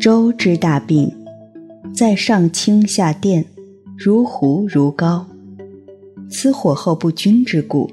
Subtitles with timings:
[0.00, 1.12] 周之大病，
[1.94, 3.44] 在上清下殿，
[3.98, 5.26] 如壶如膏。
[6.30, 7.90] 此火候不均之故。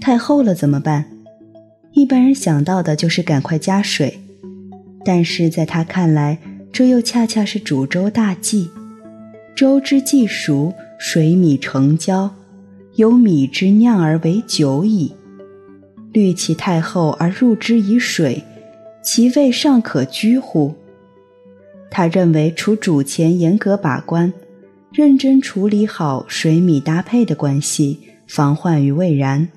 [0.00, 1.04] 太厚了怎么办？
[1.92, 4.18] 一般人想到的就是赶快加水，
[5.04, 6.40] 但是在他看来，
[6.72, 8.68] 这又恰恰是煮粥大忌。
[9.54, 12.34] 粥之既熟，水米成焦，
[12.96, 15.12] 有米之酿而为酒矣。
[16.12, 18.42] 虑其太厚而入之以水，
[19.04, 20.74] 其味尚可居乎？
[21.90, 24.32] 他认为，除主前严格把关，
[24.92, 29.48] 认真处理好水米搭配的关系，防患于未然，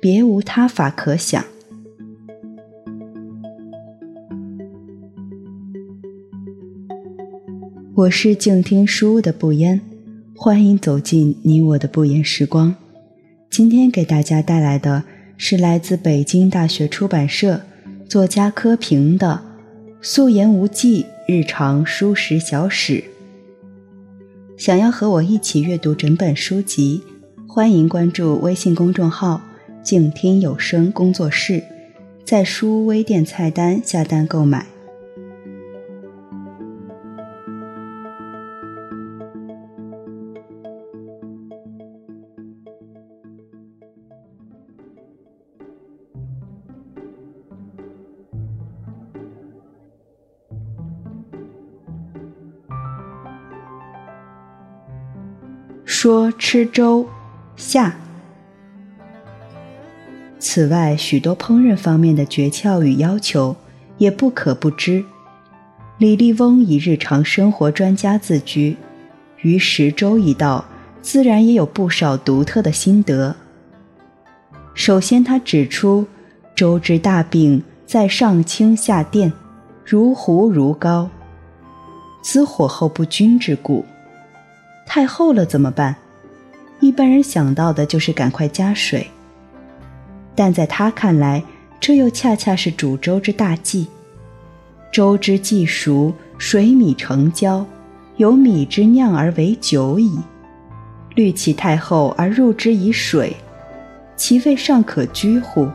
[0.00, 1.44] 别无他法可想。
[7.94, 9.80] 我是静听书屋的不言，
[10.36, 12.74] 欢迎走进你我的不言时光。
[13.50, 15.02] 今天给大家带来的
[15.36, 17.60] 是来自北京大学出版社
[18.08, 19.42] 作家柯平的
[20.00, 21.02] 《素颜无忌》。
[21.32, 23.04] 日常书食小史。
[24.56, 27.04] 想要和我一起阅读整本书籍，
[27.46, 29.40] 欢迎关注微信公众号
[29.80, 31.62] “静听有声工作室”，
[32.26, 34.66] 在书微店菜单下单购买。
[55.84, 57.06] 说吃粥，
[57.56, 57.96] 下。
[60.38, 63.54] 此外，许多烹饪方面的诀窍与要求
[63.98, 65.04] 也不可不知。
[65.98, 68.76] 李立翁以日常生活专家自居，
[69.42, 70.64] 于食粥一道，
[71.02, 73.36] 自然也有不少独特的心得。
[74.72, 76.06] 首先，他指出，
[76.54, 79.30] 粥之大病在上清下淀，
[79.84, 81.10] 如糊如膏，
[82.22, 83.84] 滋火候不均之故。
[84.92, 85.94] 太厚了怎么办？
[86.80, 89.06] 一般人想到的就是赶快加水，
[90.34, 91.40] 但在他看来，
[91.78, 93.86] 这又恰恰是煮粥之大忌。
[94.90, 97.64] 粥之既熟，水米成焦，
[98.16, 100.18] 有米之酿而为酒矣。
[101.14, 103.36] 虑其太厚而入之以水，
[104.16, 105.68] 其味尚可居乎？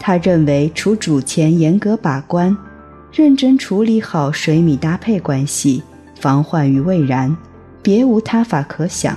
[0.00, 2.56] 他认为，除煮前严格把关，
[3.12, 5.82] 认真处理好水米搭配关系，
[6.18, 7.36] 防患于未然。
[7.84, 9.16] 别无他法可想。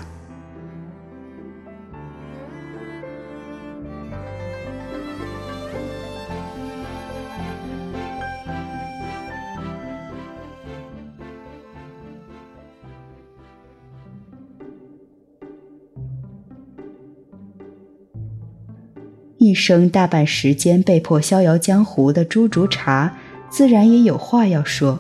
[19.38, 23.16] 一生大半时间被迫逍遥江湖的朱竹茶，
[23.50, 25.00] 自然也有话要说。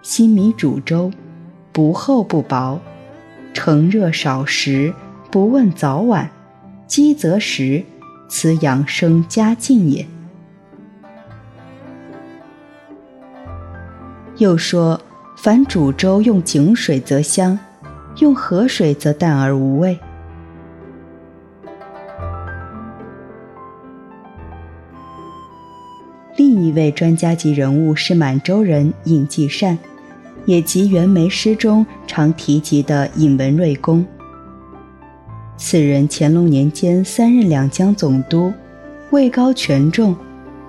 [0.00, 1.12] 新米煮粥。
[1.76, 2.80] 不厚不薄，
[3.52, 4.94] 乘热少食，
[5.30, 6.30] 不问早晚，
[6.86, 7.84] 饥则食，
[8.28, 10.06] 此养生佳境也。
[14.38, 14.98] 又说，
[15.36, 17.58] 凡煮粥用井水则香，
[18.20, 20.00] 用河水则淡而无味。
[26.38, 29.76] 另一位专家级人物是满洲人尹继善。
[30.44, 34.04] 也即袁枚诗中常提及的尹文瑞公。
[35.56, 38.52] 此人乾隆年间三任两江总督，
[39.10, 40.14] 位高权重，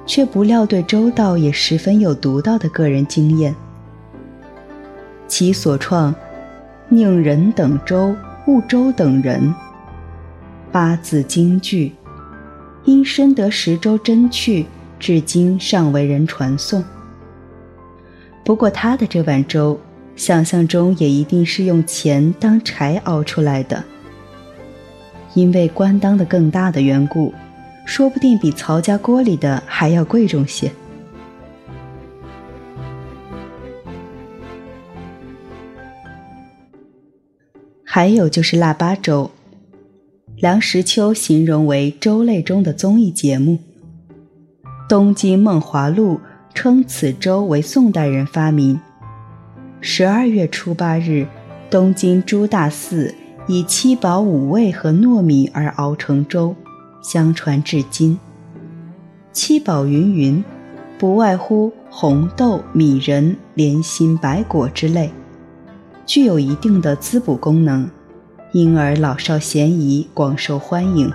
[0.05, 3.53] 却不料对周道也十分有独到的个人经验。
[5.27, 6.15] 其所创
[6.87, 8.15] “宁人等周，
[8.47, 9.53] 勿周等人”
[10.71, 11.91] 八字金句，
[12.85, 14.65] 因深得十州真趣，
[14.97, 16.81] 至今尚为人传颂。
[18.47, 19.77] 不过他的这碗粥，
[20.15, 23.83] 想象中也一定是用钱当柴熬出来的，
[25.33, 27.33] 因为官当的更大的缘故，
[27.85, 30.71] 说不定比曹家锅里的还要贵重些。
[37.83, 39.29] 还有就是腊八粥，
[40.37, 43.59] 梁实秋形容为粥类中的综艺节目，
[44.87, 46.15] 《东京梦华录》。
[46.57, 48.79] 称此粥为宋代人发明。
[49.79, 51.27] 十二月初八日，
[51.69, 53.13] 东京朱大寺
[53.45, 56.55] 以七宝五味和糯米而熬成粥，
[57.03, 58.17] 相传至今。
[59.31, 60.43] 七宝云云，
[60.97, 65.11] 不外乎红豆、米仁、莲心、白果之类，
[66.07, 67.87] 具有一定的滋补功能，
[68.51, 71.13] 因而老少咸宜，广受欢迎。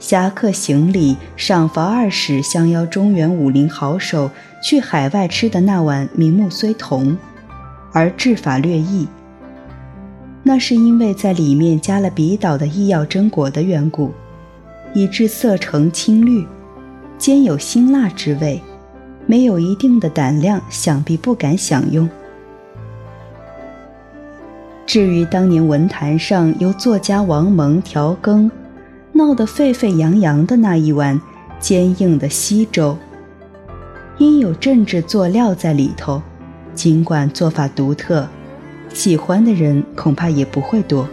[0.00, 4.30] 侠客行礼，赏罚二使相邀中原武林好手
[4.62, 7.16] 去海外吃的那碗名目虽同，
[7.92, 9.06] 而制法略异。
[10.42, 14.10] 那是因为在里面加了比岛的医药榛果的缘故，
[14.94, 16.46] 以致色呈青绿，
[17.18, 18.60] 兼有辛辣之味。
[19.26, 22.08] 没有一定的胆量，想必不敢享用。
[24.86, 28.50] 至于当年文坛上由作家王蒙调羹。
[29.20, 31.20] 闹得沸沸扬扬的那一碗
[31.58, 32.96] 坚硬的稀粥，
[34.16, 36.22] 因有政治佐料在里头，
[36.74, 38.26] 尽管做法独特，
[38.94, 41.06] 喜欢的人恐怕也不会多。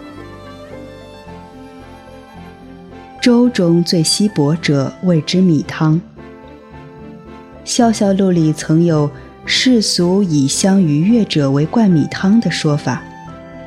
[3.21, 5.99] 粥中最稀薄者谓之米汤。
[7.65, 9.11] 笑笑录里曾有
[9.43, 13.03] 世俗以香愉悦者为灌米汤的说法，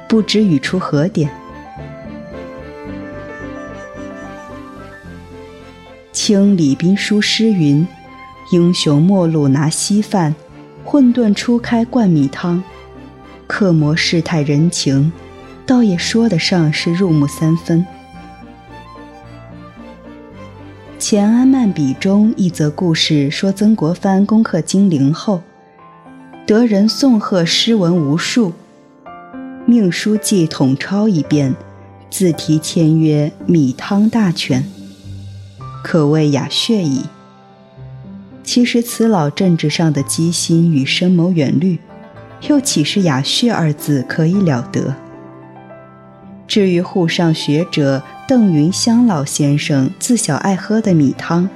[0.08, 1.30] 不知语出何典。
[6.30, 7.84] 清李斌书诗云
[8.54, 10.32] ：“英雄末路拿稀饭，
[10.84, 12.62] 混沌初开灌米汤。”
[13.48, 15.10] 刻磨世态人情，
[15.66, 17.84] 倒也说得上是入木三分。
[21.00, 25.42] 《钱安漫笔》中一则故事说，曾国藩攻克金陵后，
[26.46, 28.52] 得人送贺诗文无数，
[29.66, 31.56] 命书记统抄一遍，
[32.08, 34.64] 自题签曰“米汤大全”。
[35.82, 37.04] 可谓雅谑矣。
[38.42, 41.78] 其实此老政治上的机心与深谋远虑，
[42.48, 44.94] 又岂是雅谑二字可以了得？
[46.48, 51.48] 至于沪上学者邓云香老先生自小爱喝的米汤，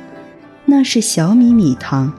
[0.66, 2.12] 那是小米米汤，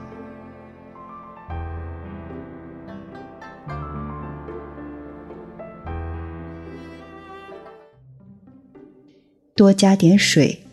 [9.54, 10.65] 多加点水。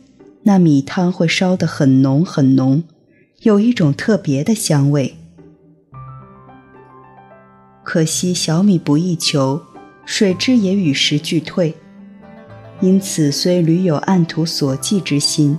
[0.45, 2.83] 那米汤会烧得很浓很浓，
[3.43, 5.15] 有一种特别的香味。
[7.81, 9.61] 可惜小米不易求，
[10.05, 11.73] 水质也与时俱退，
[12.81, 15.57] 因此虽屡有暗图索骥之心，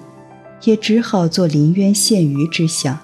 [0.65, 2.99] 也只好做临渊羡鱼之想。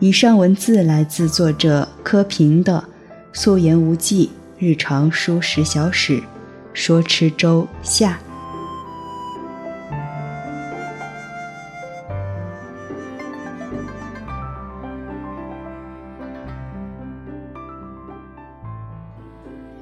[0.00, 2.82] 以上文字来自作者柯平的。
[3.38, 6.22] 素颜无忌，日常书十小史，
[6.72, 8.18] 说吃粥下。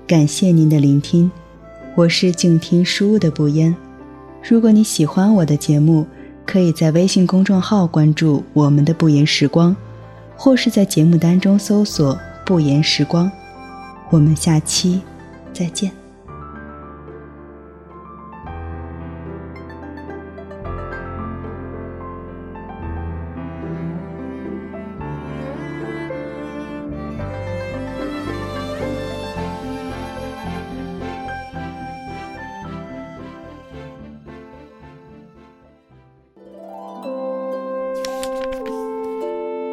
[0.04, 1.30] 感谢您的聆听，
[1.94, 3.72] 我是静听书的不言。
[4.42, 6.04] 如果你喜欢我的节目，
[6.44, 9.74] 可以在微信公众号关注我们的不言时光，
[10.36, 13.30] 或是在节目单中搜索不言时光。
[14.10, 15.02] 我们下期
[15.52, 15.90] 再见。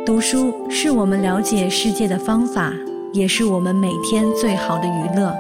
[0.04, 2.74] 读书是我们了解世界的方法。
[3.14, 5.36] 也是我们每天最好的娱乐。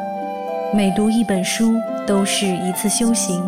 [0.73, 1.73] 每读一本书，
[2.06, 3.41] 都是一次修行。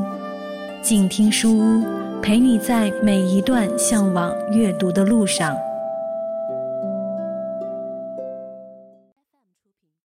[0.82, 1.84] 静听书屋，
[2.22, 5.54] 陪你在每一段向往阅读的路上。